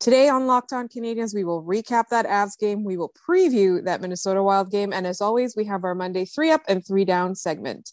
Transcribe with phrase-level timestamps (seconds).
[0.00, 2.84] Today on Locked On Canadiens, we will recap that Avs game.
[2.84, 4.94] We will preview that Minnesota Wild game.
[4.94, 7.92] And as always, we have our Monday three up and three down segment.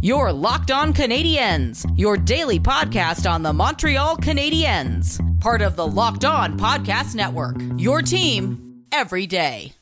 [0.00, 6.24] Your Locked On Canadiens, your daily podcast on the Montreal Canadiens, part of the Locked
[6.24, 7.54] On Podcast Network.
[7.76, 9.74] Your team every day.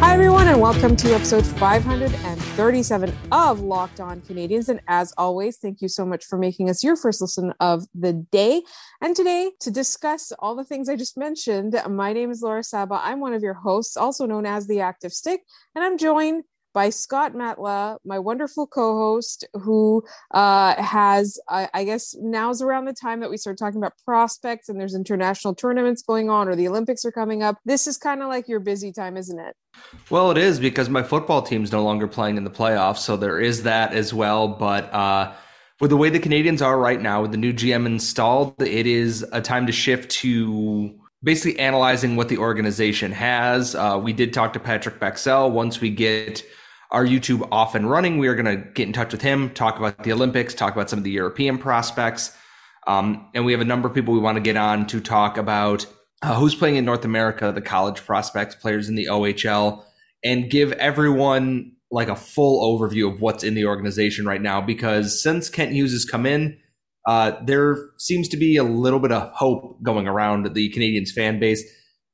[0.00, 4.70] Hi, everyone, and welcome to episode 537 of Locked On Canadiens.
[4.70, 8.14] And as always, thank you so much for making us your first listen of the
[8.14, 8.62] day.
[9.02, 12.98] And today, to discuss all the things I just mentioned, my name is Laura Saba.
[13.04, 15.42] I'm one of your hosts, also known as the Active Stick,
[15.74, 22.14] and I'm joined by Scott Matla, my wonderful co-host, who uh, has, I, I, guess,
[22.18, 26.30] now's around the time that we start talking about prospects and there's international tournaments going
[26.30, 27.58] on or the Olympics are coming up.
[27.64, 29.56] This is kind of like your busy time, isn't it?
[30.10, 33.40] Well, it is because my football team's no longer playing in the playoffs, so there
[33.40, 34.48] is that as well.
[34.48, 35.32] But uh,
[35.80, 39.24] with the way the Canadiens are right now, with the new GM installed, it is
[39.32, 43.74] a time to shift to basically analyzing what the organization has.
[43.74, 46.42] Uh, we did talk to Patrik Bexell once we get
[46.90, 48.18] our YouTube off and running.
[48.18, 50.90] We are going to get in touch with him, talk about the Olympics, talk about
[50.90, 52.36] some of the European prospects.
[52.86, 55.36] Um, and we have a number of people we want to get on to talk
[55.36, 55.86] about
[56.22, 59.84] uh, who's playing in North America, the college prospects, players in the OHL,
[60.24, 64.60] and give everyone like a full overview of what's in the organization right now.
[64.60, 66.58] Because since Kent Hughes has come in,
[67.06, 71.40] uh, there seems to be a little bit of hope going around the Canadiens fan
[71.40, 71.62] base.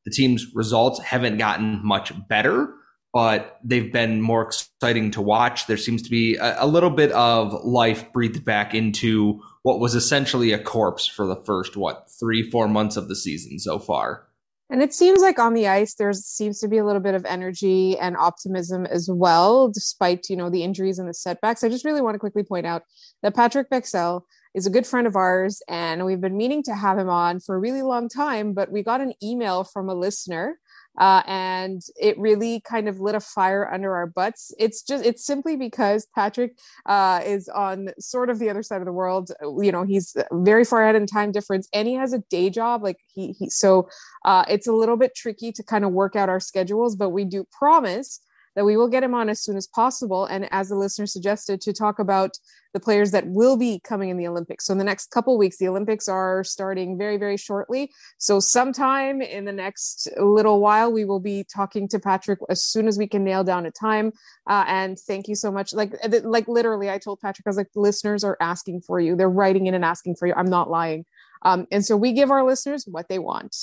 [0.04, 2.72] The team's results haven't gotten much better
[3.16, 5.66] but they've been more exciting to watch.
[5.66, 9.94] There seems to be a, a, little bit of life breathed back into what was
[9.94, 14.26] essentially a corpse for the first, what, three, four months of the season so far.
[14.68, 17.24] And it seems like on the ice, there seems to be a little bit of
[17.24, 21.64] energy and optimism as well, despite, you know, the injuries and the setbacks.
[21.64, 22.82] I just really want to quickly point out
[23.22, 24.24] that Patrik Bexell
[24.56, 27.54] is a good friend of ours, and we've been meaning to have him on for
[27.54, 30.58] a really long time, but we got an email from a listener
[30.98, 34.52] uh, and it really kind of lit a fire under our butts.
[34.58, 36.50] It's just it's simply because Patrik
[36.86, 39.30] uh, is on sort of the other side of the world.
[39.42, 42.82] You know, he's very far ahead in time difference, and he has a day job.
[42.82, 43.88] Like he, he so
[44.24, 47.24] uh, it's a little bit tricky to kind of work out our schedules, but we
[47.24, 48.20] do promise
[48.56, 50.24] that we will get him on as soon as possible.
[50.24, 52.38] And as the listener suggested, to talk about
[52.72, 54.66] the players that will be coming in the Olympics.
[54.66, 57.90] So in the next couple weeks, the Olympics are starting very, very shortly.
[58.18, 62.88] So sometime in the next little while, we will be talking to Patrik as soon
[62.88, 64.12] as we can nail down a time.
[64.46, 65.72] Uh, and thank you so much.
[65.72, 65.94] Like,
[66.24, 69.16] like literally, I told Patrik, I was like, listeners are asking for you.
[69.16, 70.34] They're writing in and asking for you.
[70.34, 71.04] I'm not lying.
[71.42, 73.54] Um, and so we give our listeners what they want.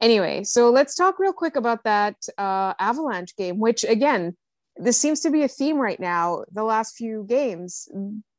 [0.00, 4.36] Anyway, so let's talk real quick about that uh, Avalanche game, which again,
[4.76, 6.44] this seems to be a theme right now.
[6.52, 7.88] The last few games,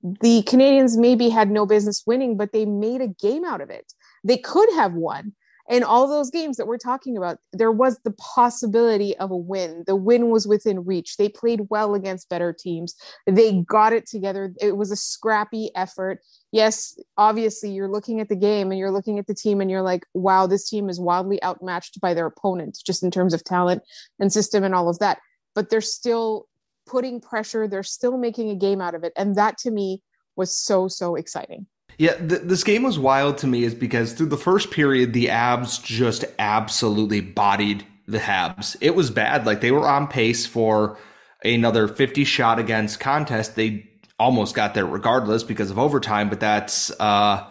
[0.01, 3.91] the Canadiens maybe had no business winning, but they made a game out of it.
[4.23, 5.33] They could have won,
[5.69, 9.83] in all those games that we're talking about, there was the possibility of a win.
[9.85, 11.17] The win was within reach.
[11.17, 12.95] They played well against better teams.
[13.27, 14.51] They got it together.
[14.59, 16.21] It was a scrappy effort.
[16.51, 19.83] Yes, obviously, you're looking at the game and you're looking at the team and you're
[19.83, 23.83] like, wow, this team is wildly outmatched by their opponents, just in terms of talent
[24.19, 25.19] and system and all of that.
[25.53, 26.47] But they're still
[26.87, 29.13] putting pressure, they're still making a game out of it.
[29.15, 30.01] And that to me
[30.35, 31.67] was so, so exciting.
[31.99, 35.27] Yeah, th- this game was wild to me is because through the first period, the
[35.27, 38.77] Avs just absolutely bodied the Habs.
[38.79, 39.45] It was bad.
[39.45, 40.97] Like they were on pace for
[41.43, 43.57] another 50 shot against contest.
[43.57, 47.45] They almost got there regardless because of overtime, but that's uh,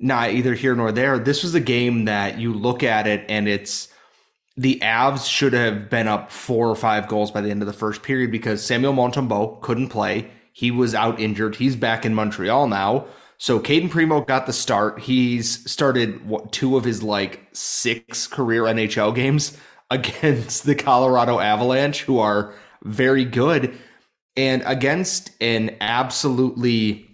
[0.00, 1.16] not either here nor there.
[1.20, 3.88] This was a game that you look at it and it's
[4.56, 7.72] the Avs should have been up four or five goals by the end of the
[7.72, 10.28] first period because Samuel Montembeault couldn't play.
[10.52, 11.54] He was out injured.
[11.54, 13.06] He's back in Montreal now.
[13.38, 14.98] So Cayden Primeau got the start.
[14.98, 19.56] He's started what, two of his like six career NHL games
[19.90, 22.52] against the Colorado Avalanche, who are
[22.82, 23.76] very good,
[24.36, 27.08] and against an absolutely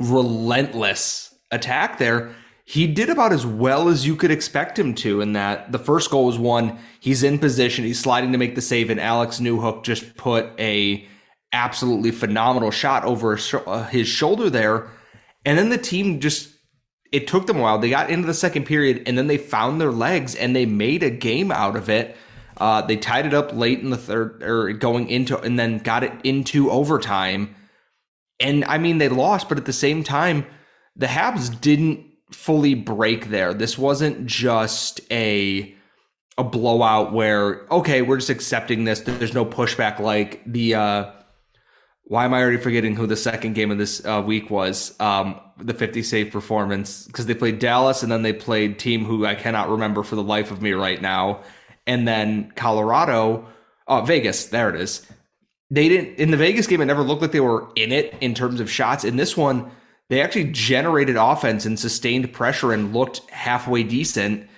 [0.00, 2.34] relentless attack there.
[2.64, 6.10] He did about as well as you could expect him to in that the first
[6.10, 6.78] goal was one.
[7.00, 7.84] He's in position.
[7.84, 11.06] He's sliding to make the save, and Alex Newhook just put a
[11.52, 14.90] absolutely phenomenal shot over his uh, shoulder there
[15.44, 16.50] and then the team just
[17.10, 17.78] it took them a while.
[17.78, 21.02] They got into the second period and then they found their legs and they made
[21.02, 22.16] a game out of it.
[22.58, 26.04] Uh, they tied it up late in the third or going into and then got
[26.04, 27.54] it into overtime.
[28.40, 30.44] And I mean they lost, but at the same time,
[30.96, 33.54] the Habs didn't fully break there.
[33.54, 35.74] This wasn't just a
[36.36, 39.00] a blowout where okay, we're just accepting this.
[39.00, 40.74] There's no pushback like the.
[40.74, 41.10] Uh,
[42.08, 44.98] why am I already forgetting who the second game of this uh, week was?
[44.98, 49.26] Um, the 50 save performance because they played Dallas and then they played team who
[49.26, 51.42] I cannot remember for the life of me right now,
[51.86, 53.46] and then Colorado,
[53.86, 55.06] oh Vegas, there it is.
[55.70, 56.80] They didn't in the Vegas game.
[56.80, 59.04] It never looked like they were in it in terms of shots.
[59.04, 59.70] In this one,
[60.08, 64.48] they actually generated offense and sustained pressure and looked halfway decent.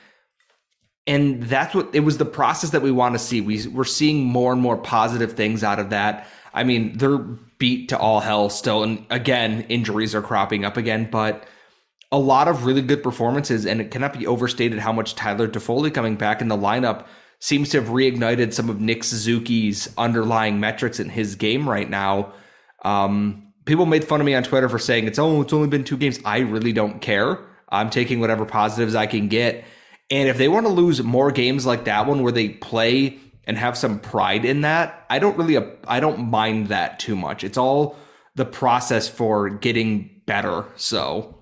[1.08, 3.40] And that's what it was the process that we want to see.
[3.40, 6.28] We, we're seeing more and more positive things out of that.
[6.52, 8.82] I mean, they're beat to all hell still.
[8.82, 11.44] And again, injuries are cropping up again, but
[12.10, 13.66] a lot of really good performances.
[13.66, 17.06] And it cannot be overstated how much Tyler Toffoli coming back in the lineup
[17.38, 22.32] seems to have reignited some of Nick Suzuki's underlying metrics in his game right now.
[22.84, 25.84] Um, people made fun of me on Twitter for saying it's oh it's only been
[25.84, 26.18] two games.
[26.24, 27.38] I really don't care.
[27.68, 29.64] I'm taking whatever positives I can get.
[30.10, 33.56] And if they want to lose more games like that one where they play and
[33.56, 35.56] have some pride in that, I don't really
[35.86, 37.44] I don't mind that too much.
[37.44, 37.96] It's all
[38.34, 40.64] the process for getting better.
[40.76, 41.36] So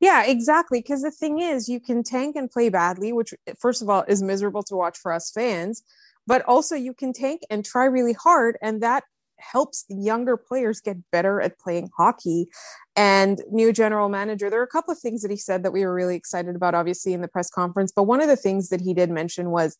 [0.00, 0.80] yeah, exactly.
[0.80, 4.22] Because the thing is, you can tank and play badly, which first of all is
[4.22, 5.82] miserable to watch for us fans,
[6.26, 9.04] but also you can tank and try really hard, and that
[9.52, 12.48] helps the younger players get better at playing hockey.
[12.96, 15.84] And new general manager, there are a couple of things that he said that we
[15.84, 17.92] were really excited about, obviously, in the press conference.
[17.94, 19.76] But one of the things that he did mention was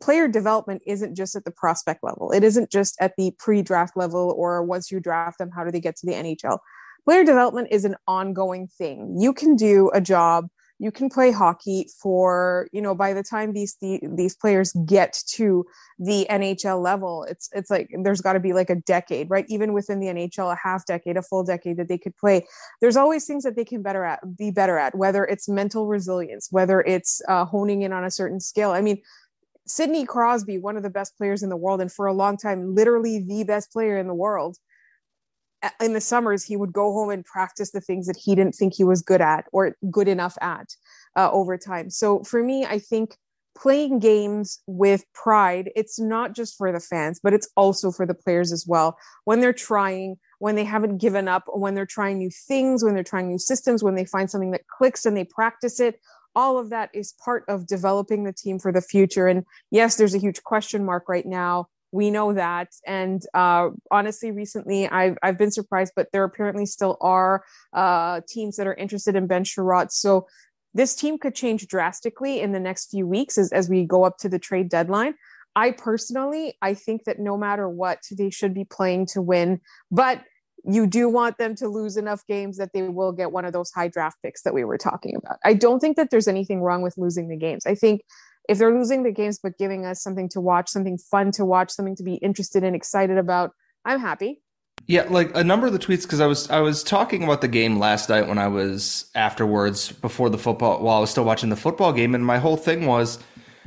[0.00, 3.96] player development isn't just at the prospect level, it isn't just at the pre draft
[3.96, 6.58] level or once you draft them, how do they get to the NHL?
[7.04, 9.16] Player development is an ongoing thing.
[9.18, 10.48] You can do a job
[10.80, 15.16] you can play hockey for you know by the time these the, these players get
[15.28, 15.66] to
[15.98, 19.44] the NHL level it's it's like there's got to be like a decade right?
[19.48, 22.46] Even within the NHL a half decade a full decade that they could play.
[22.80, 26.48] There's always things that they can better at be better at whether it's mental resilience
[26.50, 28.72] whether it's uh, honing in on a certain skill.
[28.72, 29.00] I mean
[29.66, 32.74] Sidney Crosby one of the best players in the world and for a long time
[32.74, 34.56] literally the best player in the world
[35.80, 38.74] in the summers he would go home and practice the things that he didn't think
[38.74, 40.74] he was good at or good enough at
[41.16, 41.90] uh, over time.
[41.90, 43.16] So for me i think
[43.56, 48.14] playing games with pride it's not just for the fans but it's also for the
[48.14, 48.96] players as well.
[49.24, 53.04] When they're trying when they haven't given up when they're trying new things when they're
[53.04, 56.00] trying new systems when they find something that clicks and they practice it
[56.36, 59.26] all of that is part of developing the team for the future.
[59.26, 62.68] And yes there's a huge question mark right now we know that.
[62.86, 68.56] And uh, honestly recently I've, I've been surprised but there apparently still are uh, teams
[68.56, 69.90] that are interested in ben Chiarot.
[69.90, 70.26] so
[70.72, 74.18] this team could change drastically in the next few weeks as, as we go up
[74.18, 75.14] to the trade deadline.
[75.56, 79.60] I personally i think that no matter what they should be playing to win
[79.90, 80.22] but
[80.64, 83.70] you do want them to lose enough games that they will get one of those
[83.70, 85.38] high draft picks that we were talking about.
[85.44, 87.66] I don't think that there's anything wrong with losing the games.
[87.66, 88.02] I think
[88.50, 91.70] if they're losing the games but giving us something to watch, something fun to watch,
[91.70, 93.52] something to be interested and excited about,
[93.84, 94.42] I'm happy.
[94.88, 97.48] Yeah, like a number of the tweets because I was I was talking about the
[97.48, 101.48] game last night when I was afterwards before the football while I was still watching
[101.48, 103.20] the football game and my whole thing was,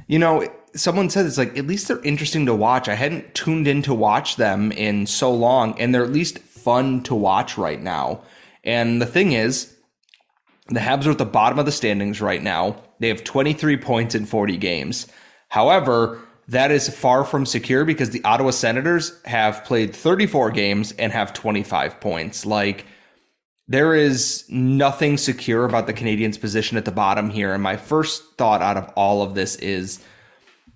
[0.07, 0.45] you know,
[0.75, 2.89] someone said it's like at least they're interesting to watch.
[2.89, 7.03] I hadn't tuned in to watch them in so long and they're at least fun
[7.03, 8.21] to watch right now.
[8.65, 9.72] And the thing is,
[10.67, 12.81] the Habs are at the bottom of the standings right now.
[12.99, 15.07] They have 23 points in 40 games.
[15.49, 21.11] However, that is far from secure because the Ottawa Senators have played 34 games and
[21.11, 22.45] have 25 points.
[22.45, 22.85] Like,
[23.67, 27.53] there is nothing secure about the Canadiens' position at the bottom here.
[27.53, 30.03] And my first thought out of all of this is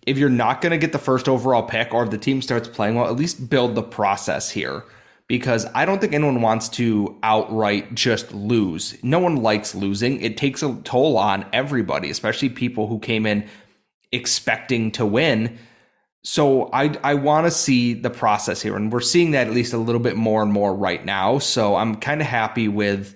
[0.05, 2.67] if you're not going to get the first overall pick or if the team starts
[2.67, 4.85] playing well, at least build the process here
[5.27, 8.97] because I don't think anyone wants to outright just lose.
[9.03, 10.21] No one likes losing.
[10.21, 13.47] It takes a toll on everybody, especially people who came in
[14.11, 15.57] expecting to win.
[16.23, 19.73] So I I want to see the process here, and we're seeing that at least
[19.73, 21.39] a little bit more and more right now.
[21.39, 23.15] So I'm kind of happy with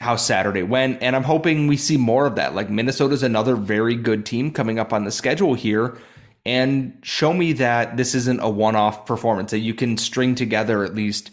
[0.00, 2.54] how Saturday went, and I'm hoping we see more of that.
[2.54, 5.98] Like Minnesota's another very good team coming up on the schedule here
[6.46, 10.94] and show me that this isn't a one-off performance that you can string together at
[10.94, 11.30] least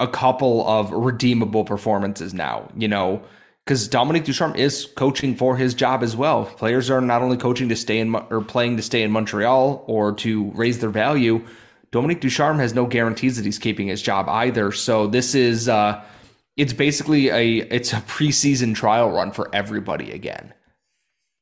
[0.00, 3.22] a couple of redeemable performances now you know
[3.68, 6.46] because Dominique Ducharme is coaching for his job as well.
[6.46, 10.14] Players are not only coaching to stay in or playing to stay in Montreal or
[10.14, 11.44] to raise their value.
[11.90, 14.72] Dominique Ducharme has no guarantees that he's keeping his job either.
[14.72, 16.02] So this is uh,
[16.56, 20.54] it's basically a it's a preseason trial run for everybody again.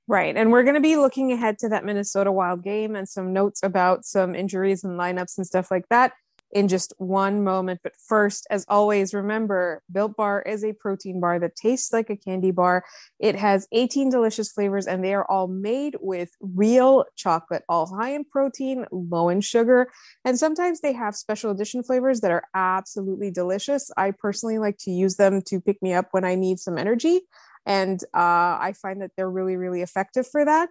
[0.09, 0.37] Right.
[0.37, 3.61] And we're going to be looking ahead to that Minnesota Wild game and some notes
[3.63, 6.13] about some injuries and lineups and stuff like that
[6.53, 7.81] in just one moment.
[7.83, 12.17] But first, as always, remember Built Bar is a protein bar that tastes like a
[12.17, 12.85] candy bar.
[13.19, 18.11] It has 18 delicious flavors, and they are all made with real chocolate, all high
[18.11, 19.89] in protein, low in sugar.
[20.25, 23.91] And sometimes they have special edition flavors that are absolutely delicious.
[23.97, 27.23] I personally like to use them to pick me up when I need some energy.
[27.67, 30.71] And uh, I find that they're really, really effective for that.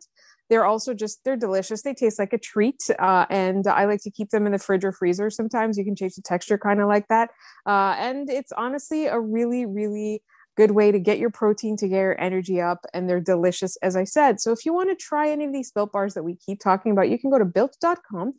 [0.50, 1.82] They're also just they're delicious.
[1.82, 4.86] They taste like a treat, uh, and I like to keep them in the fridge
[4.86, 5.30] or freezer.
[5.30, 7.32] Sometimes you can change the texture, kind of like that.
[7.66, 10.22] Uh, and it's honestly a really, really
[10.56, 13.96] good way to get your protein to get your energy up and they're delicious as
[13.96, 16.36] i said so if you want to try any of these built bars that we
[16.36, 18.32] keep talking about you can go to built.com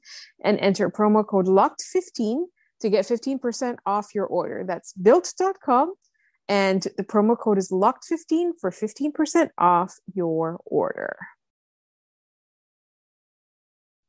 [0.42, 2.44] and enter promo code locked15
[2.80, 5.94] to get 15% off your order that's built.com
[6.48, 11.16] and the promo code is locked15 for 15% off your order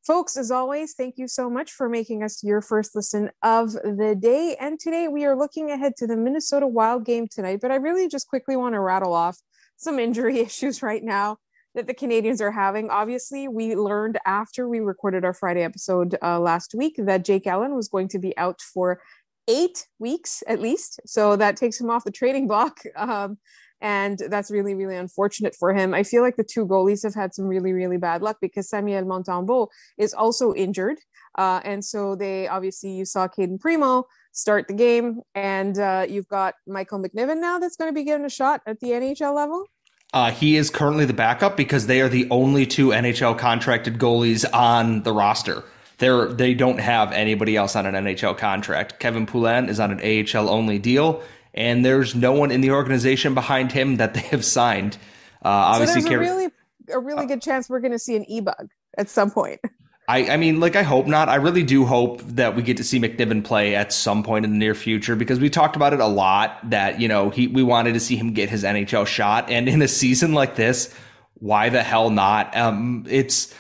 [0.08, 4.15] Folks, as always, thank you so much for making us your first listen of the
[4.17, 4.56] day.
[4.58, 7.60] And today we are looking ahead to the Minnesota Wild game tonight.
[7.62, 9.38] But I really just quickly want to rattle off
[9.75, 11.39] some injury issues right now
[11.75, 12.89] that the Canadiens are having.
[12.89, 17.75] Obviously, we learned after we recorded our Friday episode uh, last week that Jake Allen
[17.75, 19.01] was going to be out for
[19.48, 21.00] eight weeks at least.
[21.06, 22.80] So that takes him off the trading block.
[22.96, 23.38] Um,
[23.80, 25.94] and that's really really unfortunate for him.
[25.94, 29.04] I feel like the two goalies have had some really really bad luck because Samuel
[29.04, 30.98] Montembeault is also injured,
[31.38, 36.27] uh, and so they obviously you saw Cayden Primeau start the game, and uh, you've
[36.27, 39.66] got Michael McNiven now that's going to be given a shot at the NHL level.
[40.13, 44.46] Uh, he is currently the backup because they are the only two NHL contracted goalies
[44.54, 45.63] on the roster.
[46.00, 49.00] They're, they don't have anybody else on an NHL contract.
[49.00, 51.24] Kevin Poulin is on an AHL only deal,
[51.54, 54.98] and there's no one in the organization behind him that they have signed.
[55.44, 56.51] Uh, obviously, so there's a really
[56.89, 59.60] a really good chance we're going to see an e-bug at some point.
[60.10, 61.27] I, I mean, like, I hope not.
[61.27, 64.51] I really do hope that we get to see McNiven play at some point in
[64.51, 67.62] the near future because we talked about it a lot that, you know, he, we
[67.62, 69.50] wanted to see him get his NHL shot.
[69.50, 70.96] And in a season like this,
[71.34, 72.56] why the hell not?
[72.56, 73.54] Um, it's,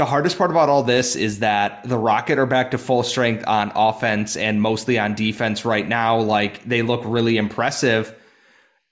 [0.00, 3.44] the hardest part about all this is that the Rocket are back to full strength
[3.46, 6.18] on offense and mostly on defense right now.
[6.18, 8.14] Like they look really impressive.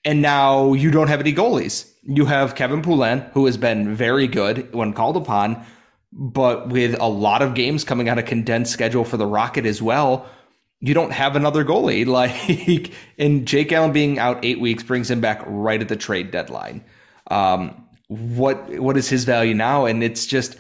[0.05, 1.91] And now you don't have any goalies.
[2.03, 5.65] You have Kevin Poulin, who has been very good when called upon,
[6.13, 9.81] but with a lot of games coming on a condensed schedule for the Rocket as
[9.81, 10.29] well,
[10.81, 12.07] you don't have another goalie.
[12.07, 16.33] Like, and Jake Allen being out eight weeks brings him back right at the trade
[16.33, 16.85] deadline.
[17.31, 19.87] Um, what what is his value now?
[19.87, 20.57] And it's just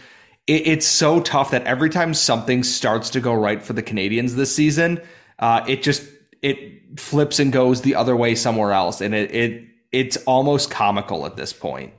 [0.48, 4.32] it, it's so tough that every time something starts to go right for the Canadiens
[4.32, 5.00] this season,
[5.38, 6.08] uh, it just
[6.42, 11.26] it flips and goes the other way somewhere else, and it it it's almost comical
[11.26, 11.92] at this point.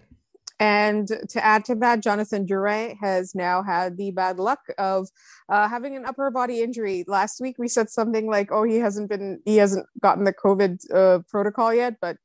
[0.62, 5.08] And to add to that, Jonathan Drouin has now had the bad luck of
[5.48, 7.06] uh, having an upper body injury.
[7.08, 10.80] Last week we said something like, "Oh, he hasn't been, he hasn't gotten the COVID
[10.94, 12.18] uh, protocol yet," but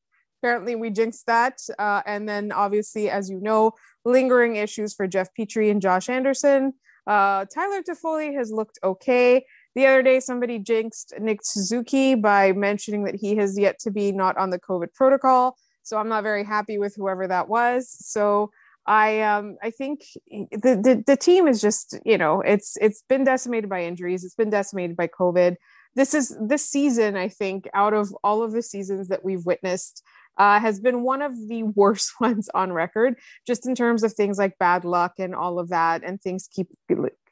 [0.44, 1.58] apparently we jinxed that.
[1.78, 3.72] Uh, and then obviously, as you know,
[4.04, 6.74] lingering issues for Jeff Petry and Josh Anderson.
[7.06, 9.46] Uh, Tyler Toffoli has looked okay.
[9.74, 14.12] The other day, somebody jinxed Nick Suzuki by mentioning that he has yet to be
[14.12, 15.56] not on the COVID protocol.
[15.82, 17.88] So I'm not very happy with whoever that was.
[17.90, 18.50] So
[18.86, 23.24] I um I think the, the the team is just you know it's it's been
[23.24, 24.24] decimated by injuries.
[24.24, 25.56] It's been decimated by COVID.
[25.94, 30.02] This is this season I think out of all of the seasons that we've witnessed
[30.37, 34.38] uh, has been one of the worst ones on record, just in terms of things
[34.38, 36.69] like bad luck and all of that, and things keep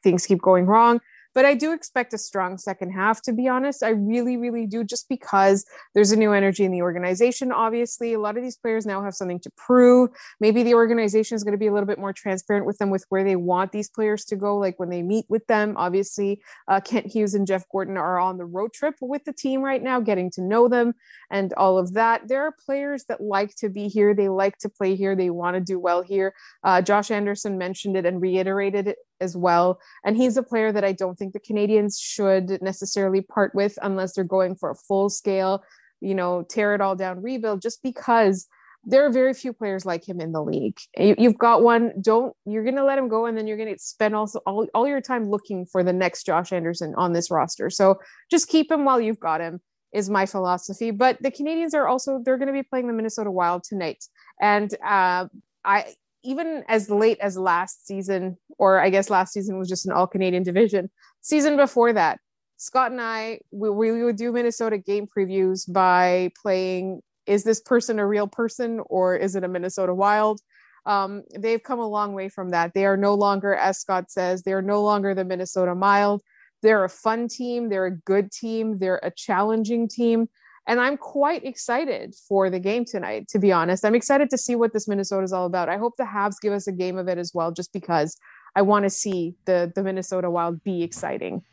[0.03, 0.99] things keep going wrong.
[1.33, 3.83] But I do expect a strong second half, to be honest.
[3.83, 7.51] I really, really do, just because there's a new energy in the organization.
[7.51, 10.09] Obviously, a lot of these players now have something to prove.
[10.39, 13.05] Maybe the organization is going to be a little bit more transparent with them with
[13.09, 15.75] where they want these players to go, like when they meet with them.
[15.77, 19.61] Obviously, uh, Kent Hughes and Jeff Gorton are on the road trip with the team
[19.61, 20.93] right now, getting to know them
[21.31, 22.27] and all of that.
[22.27, 25.55] There are players that like to be here, they like to play here, they want
[25.55, 26.33] to do well here.
[26.63, 29.79] Uh, Josh Anderson mentioned it and reiterated it as well.
[30.03, 34.13] And he's a player that I don't think the Canadiens should necessarily part with unless
[34.13, 35.63] they're going for a full scale,
[36.01, 38.47] you know, tear it all down rebuild, just because
[38.85, 40.77] there are very few players like him in the league.
[40.97, 41.93] You, have got one.
[42.01, 44.67] Don't you're going to let him go, and then you're going to spend also all,
[44.73, 47.69] all your time looking for the next Josh Anderson on this roster.
[47.69, 47.99] So
[48.29, 49.61] just keep him while you've got him
[49.93, 50.91] is my philosophy.
[50.91, 54.03] But the Canadiens are also they're going to be playing the Minnesota Wild tonight,
[54.41, 55.27] and uh,
[55.63, 59.91] I even as late as last season, or I guess last season was just an
[59.91, 60.89] all Canadian division.
[61.21, 62.19] Season before that,
[62.57, 67.99] Scott and I, we, we would do Minnesota game previews by playing Is this person
[67.99, 70.39] a real person or is it a Minnesota Wild?
[70.85, 72.73] Um, they've come a long way from that.
[72.73, 76.21] They are no longer, as Scott says, they are no longer the Minnesota Mild.
[76.61, 80.29] They're a fun team, they're a good team, they're a challenging team.
[80.65, 83.83] And I'm quite excited for the game tonight, to be honest.
[83.83, 85.67] I'm excited to see what this Minnesota is all about.
[85.67, 88.17] I hope the Habs give us a game of it as well, just because
[88.55, 91.43] I want to see the, the Minnesota Wild be exciting.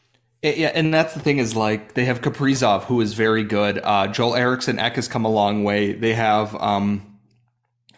[0.43, 3.79] Yeah, and that's the thing is like they have Kaprizov, who is very good.
[3.83, 5.93] Uh, Joel Eriksson Ek has come a long way.
[5.93, 7.19] They have um,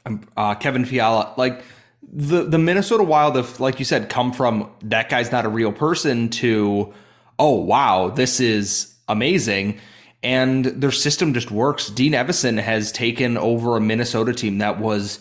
[0.05, 1.35] um, uh, Kevin Fiala.
[1.37, 1.63] Like
[2.03, 5.71] the the Minnesota Wild have, like you said, come from that guy's not a real
[5.71, 6.93] person to
[7.39, 9.79] oh wow, this is amazing.
[10.23, 11.89] And their system just works.
[11.89, 15.19] Dean Evason has taken over a Minnesota team that was,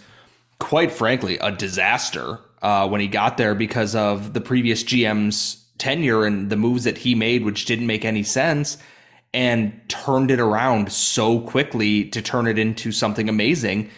[0.60, 6.26] quite frankly, a disaster uh, when he got there because of the previous GM's tenure
[6.26, 8.78] and the moves that he made, which didn't make any sense,
[9.34, 13.90] and turned it around so quickly to turn it into something amazing.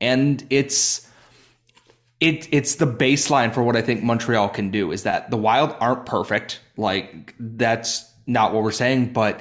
[0.00, 1.08] And it's
[2.20, 5.74] it it's the baseline for what I think Montreal can do is that the Wild
[5.80, 6.60] aren't perfect.
[6.76, 9.40] Like that's not what we're saying, but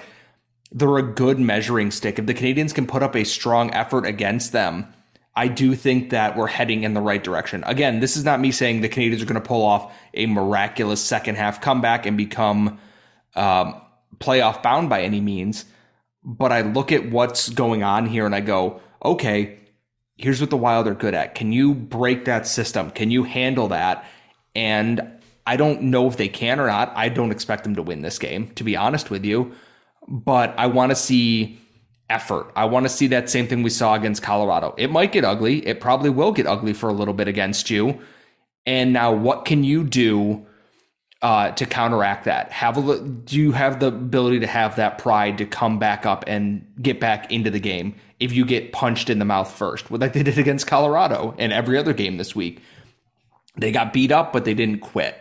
[0.71, 2.17] they're a good measuring stick.
[2.17, 4.87] If the Canadiens can put up a strong effort against them,
[5.35, 7.63] I do think that we're heading in the right direction.
[7.65, 11.01] Again, this is not me saying the Canadiens are going to pull off a miraculous
[11.01, 12.79] second half comeback and become
[13.35, 13.81] um,
[14.19, 15.65] playoff bound by any means.
[16.23, 19.57] But I look at what's going on here and I go, okay,
[20.17, 21.33] here's what the Wild are good at.
[21.33, 22.91] Can you break that system?
[22.91, 24.05] Can you handle that?
[24.53, 25.01] And
[25.47, 26.91] I don't know if they can or not.
[26.95, 29.53] I don't expect them to win this game, to be honest with you.
[30.07, 31.59] But I want to see
[32.11, 32.51] effort.
[32.55, 34.75] I want to see that same thing we saw against Colorado.
[34.77, 35.65] It might get ugly.
[35.65, 37.99] It probably will get ugly for a little bit against you.
[38.65, 40.45] And now, what can you do
[41.21, 42.51] uh, to counteract that?
[42.51, 46.23] Have a do you have the ability to have that pride to come back up
[46.27, 50.13] and get back into the game if you get punched in the mouth first, like
[50.13, 52.61] they did against Colorado and every other game this week?
[53.57, 55.17] They got beat up, but they didn't quit.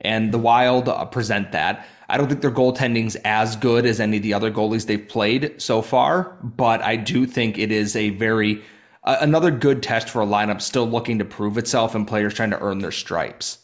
[0.00, 1.86] And the Wild uh, present that.
[2.08, 5.60] I don't think their goaltending's as good as any of the other goalies they've played
[5.60, 8.62] so far, but I do think it is a very
[9.04, 12.50] uh, another good test for a lineup still looking to prove itself and players trying
[12.50, 13.58] to earn their stripes.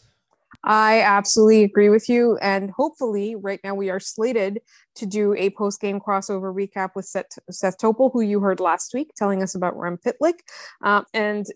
[0.63, 2.37] I absolutely agree with you.
[2.41, 4.61] And hopefully, right now, we are slated
[4.95, 8.93] to do a post game crossover recap with Seth, Seth Topol, who you heard last
[8.93, 10.39] week telling us about Rem Pitlick.
[10.83, 11.47] Uh, and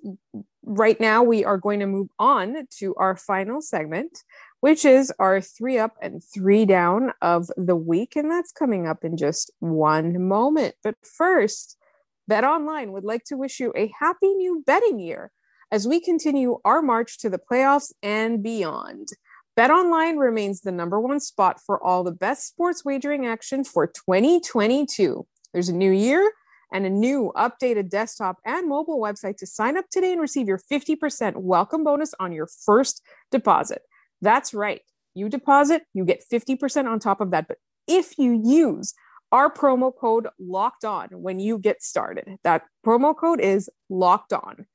[0.64, 4.24] right now, we are going to move on to our final segment,
[4.66, 8.16] which is our three up and three down of the week.
[8.16, 10.74] And that's coming up in just one moment.
[10.84, 11.78] But first,
[12.28, 15.32] Bet Online would like to wish you a happy new betting year
[15.72, 19.10] as we continue our march to the playoffs and beyond.
[19.56, 23.86] Bet Online remains the number one spot for all the best sports wagering action for
[23.86, 25.28] 2022.
[25.54, 26.32] There's a new year
[26.74, 30.58] and a new updated desktop and mobile website to sign up today and receive your
[30.58, 33.84] 50% welcome bonus on your first deposit.
[34.26, 34.82] That's right.
[35.14, 37.48] You deposit, you get 50% on top of that.
[37.48, 37.58] But
[37.88, 38.96] if you use
[39.32, 44.66] our promo code locked on when you get started, that promo code is locked on.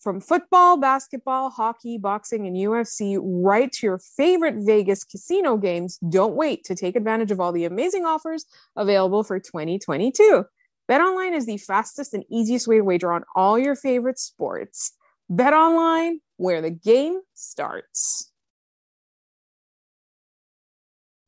[0.00, 6.34] From football, basketball, hockey, boxing, and UFC, right to your favorite Vegas casino games, don't
[6.34, 8.44] wait to take advantage of all the amazing offers
[8.76, 10.44] available for 2022.
[10.90, 14.92] BetOnline is the fastest and easiest way to wager on all your favorite sports.
[15.30, 18.29] BetOnline, where the game starts.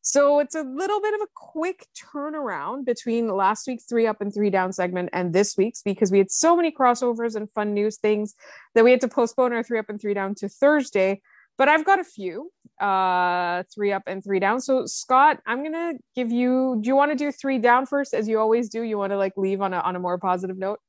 [0.03, 4.35] So it's a little bit of a quick turnaround between last week's three up and
[4.35, 7.99] three down segment and this week's because we had so many crossovers and fun news
[7.99, 8.35] things
[8.75, 11.23] that we had to postpone our three up and three down to Thursday.
[11.57, 14.61] But I've got a few uh, three up and three down.
[14.61, 16.79] So Scott, I'm gonna give you.
[16.81, 18.83] Do you want to do three down first, as you always do?
[18.83, 20.81] You want to like leave on a on a more positive note?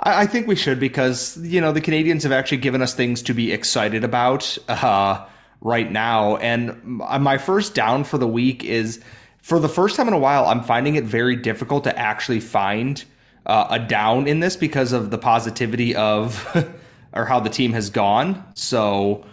[0.00, 3.22] I, I think we should because you know the Canadiens have actually given us things
[3.22, 4.58] to be excited about.
[4.66, 5.26] Uh,
[5.66, 6.36] right now.
[6.36, 9.00] And my first down for the week is
[9.42, 13.04] for the first time in a while, I'm finding it very difficult to actually find
[13.46, 16.46] uh, a down in this because of the positivity of
[17.12, 18.44] or how the team has gone.
[18.54, 19.26] So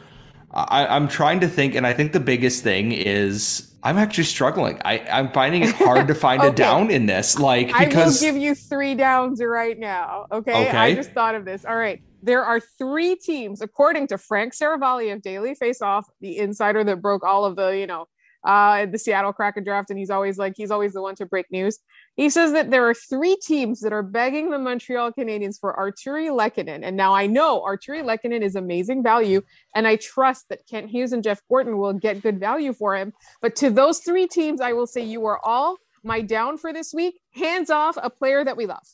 [0.52, 4.82] I, I'm trying to think, and I think the biggest thing is I'm actually struggling.
[4.84, 6.50] I, I'm finding it hard to find okay.
[6.50, 7.38] a down in this.
[7.38, 10.26] Like because I will give you three downs right now.
[10.32, 10.68] Okay?
[10.68, 10.78] okay.
[10.78, 11.64] I just thought of this.
[11.64, 16.38] All right there are three teams, according to Frank Seravalli of Daily Face Off, the
[16.38, 18.08] insider that broke all of the, you know,
[18.46, 21.50] uh, the Seattle Kraken draft, and he's always like he's always the one to break
[21.52, 21.80] news.
[22.16, 26.30] He says that there are three teams that are begging the Montreal Canadiens for Artturi
[26.30, 29.42] Lehkonen, and now I know Artturi Lehkonen is amazing value,
[29.76, 33.14] and I trust that Kent Hughes and Jeff Gorton will get good value for him.
[33.42, 36.94] But to those three teams, I will say you are all my down for this
[36.94, 37.20] week.
[37.32, 38.86] Hands off a player that we love.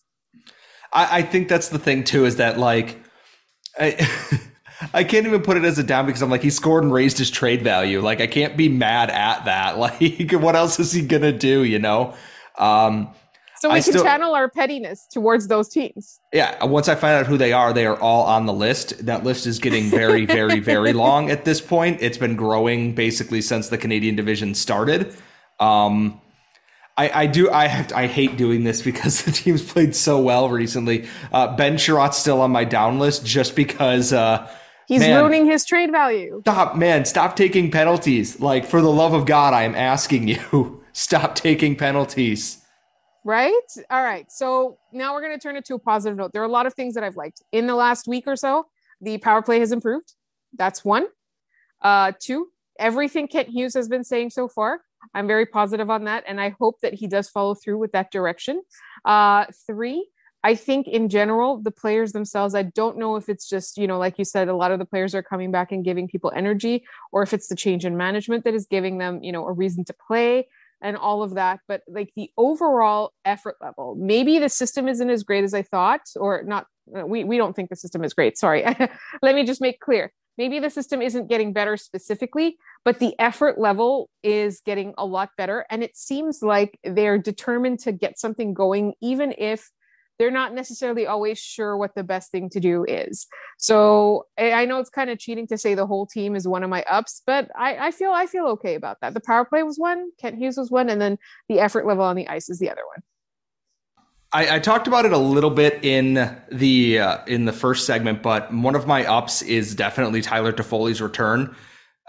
[0.91, 2.97] I think that's the thing too, is that like
[3.77, 4.39] I,
[4.93, 7.17] I can't even put it as a down because I'm like he scored and raised
[7.17, 8.01] his trade value.
[8.01, 9.77] Like I can't be mad at that.
[9.79, 11.63] Like what else is he gonna do?
[11.63, 12.15] You know.
[12.57, 13.13] Um,
[13.59, 16.21] so we I can still, channel our pettiness towards those teams.
[16.31, 16.63] Yeah.
[16.63, 19.05] Once I find out who they are, they are all on the list.
[19.05, 21.97] That list is getting very, very, very long at this point.
[22.01, 25.13] It's been growing basically since the Canadian division started.
[25.59, 26.21] Um,
[26.99, 27.49] I, I do.
[27.49, 27.87] I have.
[27.87, 31.07] To, I hate doing this because the team's played so well recently.
[31.31, 34.11] Uh, ben Chiarot's still on my down list just because.
[34.11, 34.51] Uh,
[34.85, 36.41] He's man, ruining his trade value.
[36.41, 37.05] Stop, man.
[37.05, 38.39] Stop taking penalties.
[38.39, 42.57] Like, for the love of God, I am asking you, stop taking penalties.
[43.23, 43.53] Right?
[43.91, 44.25] All right.
[44.31, 46.33] So now we're going to turn it to a positive note.
[46.33, 47.43] There are a lot of things that I've liked.
[47.51, 48.65] In the last week or so,
[48.99, 50.15] the power play has improved.
[50.57, 51.05] That's one.
[51.83, 52.47] Uh, two,
[52.79, 54.81] everything Kent Hughes has been saying so far,
[55.13, 56.23] I'm very positive on that.
[56.27, 58.61] And I hope that he does follow through with that direction.
[59.05, 60.07] Uh, three,
[60.43, 63.97] I think in general, the players themselves, I don't know if it's just, you know,
[63.97, 66.85] like you said, a lot of the players are coming back and giving people energy,
[67.11, 69.83] or if it's the change in management that is giving them, you know, a reason
[69.85, 70.47] to play
[70.81, 71.59] and all of that.
[71.67, 76.01] But like the overall effort level, maybe the system isn't as great as I thought,
[76.15, 76.67] or not.
[76.95, 78.37] Uh, we, we don't think the system is great.
[78.37, 78.63] Sorry.
[79.21, 80.13] Let me just make clear.
[80.37, 85.29] Maybe the system isn't getting better specifically, but the effort level is getting a lot
[85.37, 85.65] better.
[85.69, 89.69] And it seems like they're determined to get something going, even if
[90.17, 93.25] they're not necessarily always sure what the best thing to do is.
[93.57, 96.69] So I know it's kind of cheating to say the whole team is one of
[96.69, 99.13] my ups, but I, I feel I feel okay about that.
[99.13, 102.17] The power play was one, Kent Hughes was one, and then the effort level on
[102.17, 103.01] the ice is the other one.
[104.31, 108.21] I, I talked about it a little bit in the uh, in the first segment,
[108.21, 111.55] but one of my ups is definitely Tyler Toffoli's return,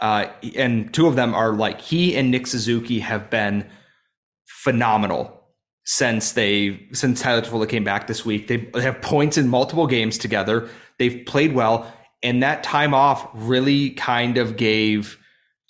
[0.01, 3.69] uh, and two of them are like he and Nick Suzuki have been
[4.47, 5.41] phenomenal
[5.85, 8.49] since they since Tyler Toffoli came back this week.
[8.49, 10.69] They, have points in multiple games together.
[10.99, 15.19] They've played well, and that time off really kind of gave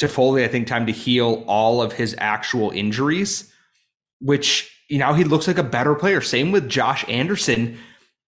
[0.01, 3.53] Toffoli, I think, time to heal all of his actual injuries,
[4.21, 6.21] which you know he looks like a better player.
[6.21, 7.79] Same with Josh Anderson.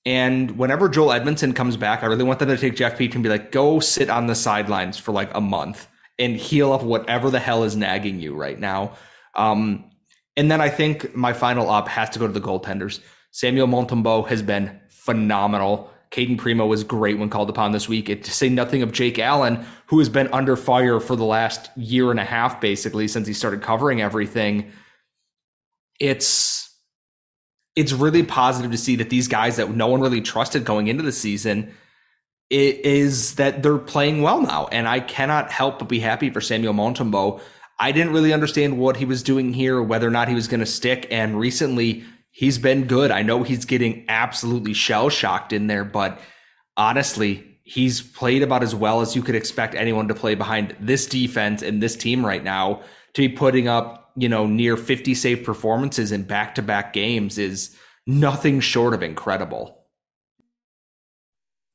[0.05, 3.23] And whenever Joel Edmondson comes back, I really want them to take Jeff Petry and
[3.23, 5.87] be like, go sit on the sidelines for like a month
[6.18, 8.96] and heal up whatever the hell is nagging you right now.
[9.35, 9.90] Um,
[10.37, 13.01] and then I think my final up has to go to the goaltenders.
[13.31, 15.90] Samuel Montembeault has been phenomenal.
[16.11, 18.11] Cayden Primeau was great when called upon this week.
[18.11, 21.70] It, to say nothing of Jake Allen, who has been under fire for the last
[21.77, 24.70] year and a half, basically, since he started covering everything.
[25.98, 26.68] It's
[27.75, 31.03] it's really positive to see that these guys that no one really trusted going into
[31.03, 31.72] the season
[32.53, 34.69] is that they're playing well now.
[34.71, 37.41] And I cannot help but be happy for Samuel Montembeault.
[37.79, 40.61] I didn't really understand what he was doing here, whether or not he was going
[40.61, 41.07] to stick.
[41.11, 43.11] And recently, he's been good.
[43.11, 46.21] I know he's getting absolutely shell shocked in there, but
[46.77, 51.07] honestly, he's played about as well as you could expect anyone to play behind this
[51.07, 52.83] defense and this team right now
[53.15, 57.38] to be putting up, you know, near 50 save performances in back to back games
[57.38, 59.82] is nothing short of incredible.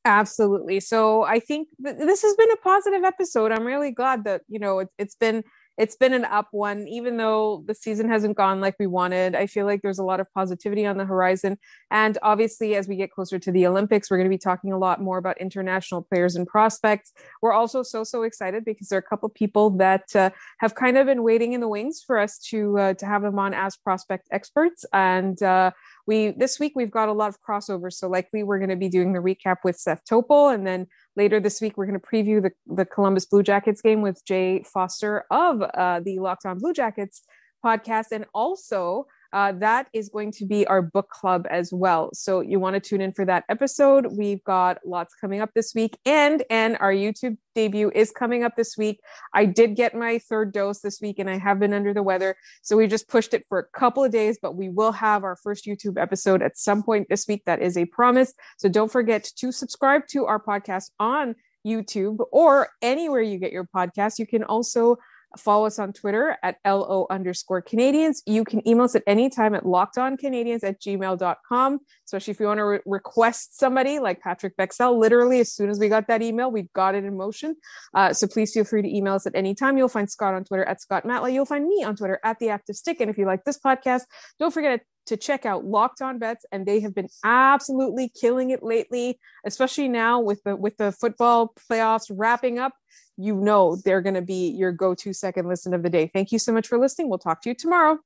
[0.07, 0.79] Absolutely.
[0.79, 3.51] So I think th- this has been a positive episode.
[3.51, 5.43] I'm really glad that, you know, it, it's been
[5.77, 9.35] it's been an up one, even though the season hasn't gone like we wanted.
[9.35, 11.59] I feel like there's a lot of positivity on the horizon.
[11.91, 14.77] And obviously, as we get closer to the Olympics, we're going to be talking a
[14.77, 17.13] lot more about international players and prospects.
[17.43, 20.73] We're also so, so excited because there are a couple of people that uh, have
[20.73, 23.53] kind of been waiting in the wings for us to, uh, to have them on
[23.53, 24.83] as prospect experts.
[24.93, 25.71] And uh,
[26.07, 27.93] we this week we've got a lot of crossovers.
[27.93, 31.39] So likely we're going to be doing the recap with Seth Topol, and then later
[31.39, 35.25] this week we're going to preview the the Columbus Blue Jackets game with Jay Foster
[35.29, 37.23] of uh, the Locked On Blue Jackets
[37.63, 39.05] podcast, and also
[39.37, 42.09] uh, that is going to be our book club as well.
[42.11, 44.07] So you want to tune in for that episode.
[44.17, 48.55] We've got lots coming up this week, and and our YouTube debut is coming up
[48.55, 48.99] this week.
[49.35, 52.35] I did get my third dose this week, and I have been under the weather,
[52.63, 54.39] so we just pushed it for a couple of days.
[54.41, 57.43] But we will have our first YouTube episode at some point this week.
[57.45, 58.33] That is a promise.
[58.57, 63.65] So don't forget to subscribe to our podcast on YouTube or anywhere you get your
[63.65, 64.17] podcast.
[64.17, 64.97] You can also
[65.37, 68.21] Follow us on Twitter at LO underscore Canadiens.
[68.25, 71.79] You can email us at any time at lockedoncanadiens at gmail.com.
[72.05, 74.97] Especially if you want to re- request somebody like Patrik Bexell.
[74.97, 77.55] Literally, as soon as we got that email, we've got it in motion.
[77.93, 79.77] Uh, so please feel free to email us at any time.
[79.77, 81.31] You'll find Scott on Twitter at Scott Matla.
[81.33, 83.01] You'll find me on Twitter at The Active Stick.
[83.01, 84.03] And if you like this podcast,
[84.39, 88.63] don't forget to check out Locked On Bets, and they have been absolutely killing it
[88.63, 92.73] lately, especially now with the with the football playoffs wrapping up
[93.17, 96.07] you know they're going to be your go to second listen of the day.
[96.07, 97.09] Thank you so much for listening.
[97.09, 97.99] We'll talk to you tomorrow.